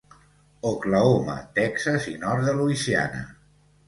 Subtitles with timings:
[0.69, 3.21] Oklahoma, Texas i nord de Louisiana.